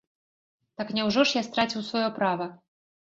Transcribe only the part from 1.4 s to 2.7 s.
страціў сваё права?